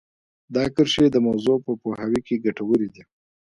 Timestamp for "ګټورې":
2.45-2.87